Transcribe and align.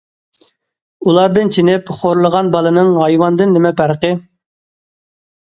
ئۇلاردىن 1.11 1.51
چېنىپ، 1.57 1.91
خورلىغان 1.97 2.49
بالىنىڭ 2.57 2.91
ھايۋاندىن 3.03 3.55
نېمە 3.59 3.75
پەرقى؟! 3.83 4.13